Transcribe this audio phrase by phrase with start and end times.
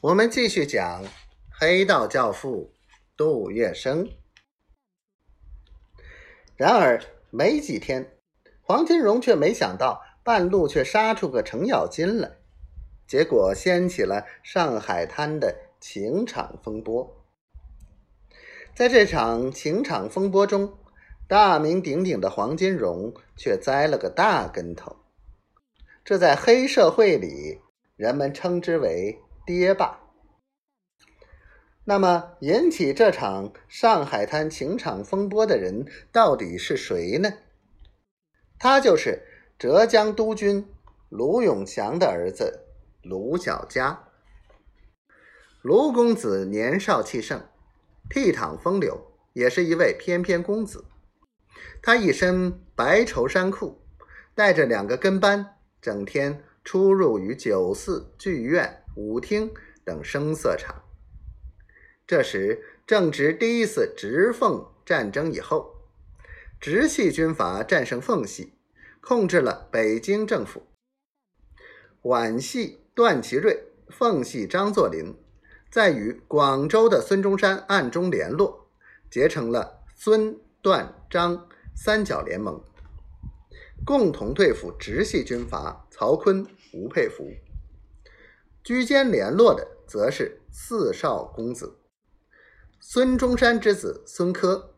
[0.00, 1.02] 我们继续讲
[1.50, 2.72] 黑道教父
[3.16, 4.08] 杜月笙。
[6.54, 8.16] 然而没几天，
[8.62, 12.30] 黄金荣却没想到半路却杀出个程咬金来，
[13.08, 17.24] 结果掀起了上海滩的情场风波。
[18.76, 20.78] 在这场情场风波中，
[21.26, 24.94] 大名鼎鼎的黄金荣却栽了个大跟头。
[26.04, 27.60] 这在黑社会里，
[27.96, 29.18] 人们称之为
[29.48, 30.00] “爹爸”。
[31.84, 37.32] 那么，引起这场上海滩情场风波的人到底是谁呢？
[38.58, 39.22] 他就是
[39.58, 40.68] 浙江督军
[41.08, 42.66] 卢永祥的儿子
[43.02, 44.04] 卢小佳。
[45.62, 47.42] 卢公子年少气盛。
[48.10, 50.84] 倜傥风流，也是一位翩翩公子。
[51.82, 53.80] 他一身白绸衫裤，
[54.34, 60.82] 带着两个跟班，整天出入于酒肆、剧院、舞厅等声色场。
[62.04, 65.76] 这时正值第一次直奉战争以后，
[66.60, 68.54] 直系军阀战胜奉系，
[69.00, 70.66] 控制了北京政府。
[72.02, 75.14] 皖系段祺瑞，奉系张作霖。
[75.70, 78.70] 在与广州的孙中山暗中联络，
[79.10, 82.58] 结成了孙段张三角联盟，
[83.84, 87.36] 共同对付直系军阀曹锟、吴佩孚。
[88.68, 91.78] 居间联络的则是四少公子：
[92.78, 94.74] 孙中山之子孙科、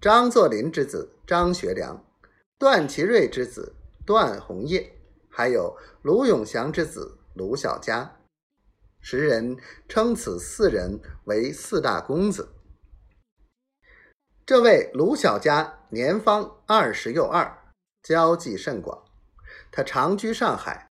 [0.00, 2.02] 张作霖之子张学良、
[2.58, 3.74] 段祺瑞之子
[4.06, 4.90] 段宏业，
[5.28, 8.16] 还有卢永祥之子卢小佳。
[9.02, 12.54] 时人称此四人为四大公子。
[14.46, 17.54] 这位卢小佳年方二十又二，
[18.02, 19.04] 交际甚广。
[19.70, 20.88] 他长居上海，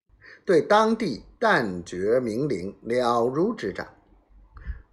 [0.45, 3.87] 对当地旦角名伶了如指掌。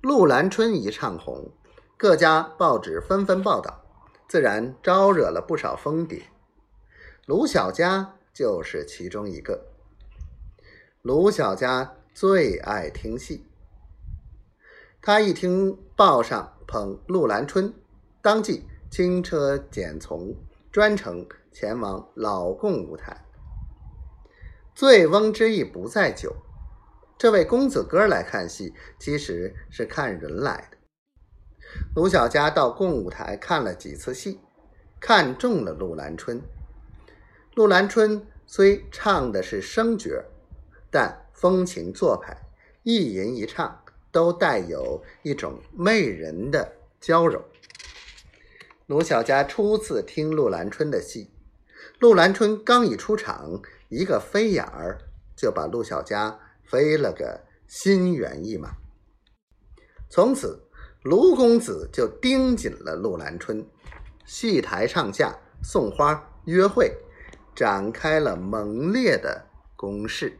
[0.00, 1.50] 陆兰春一唱红，
[1.96, 3.84] 各家报纸纷纷报道，
[4.28, 6.22] 自然招惹了不少疯蝶。
[7.26, 9.66] 卢小佳就是其中一个。
[11.02, 11.96] 卢小佳。
[12.12, 13.46] 最爱听戏，
[15.00, 17.72] 他一听报上捧陆兰春，
[18.20, 20.34] 当即轻车简从，
[20.72, 23.25] 专程前往老贡舞台。
[24.75, 26.34] 醉翁之意不在酒，
[27.19, 30.78] 这位公子哥来看戏，其实是看人来的。
[31.94, 34.41] 卢小佳到共舞台看了几次戏，
[34.98, 36.41] 看中了陆兰春。
[37.54, 40.25] 陆兰春虽唱的是生角，
[40.91, 42.37] 但风情做派，
[42.82, 47.44] 一吟一唱都带有一种媚人的娇柔。
[48.87, 51.31] 卢小佳初次听陆兰春的戏，
[51.98, 54.98] 陆兰春刚一出场，一个飞眼儿
[55.36, 58.70] 就把陆小佳飞了个心猿意马。
[60.08, 60.68] 从此，
[61.02, 63.66] 卢公子就盯紧了陆兰春，
[64.24, 66.96] 戏台上下送花约会，
[67.54, 69.44] 展开了猛烈的
[69.76, 70.38] 攻势。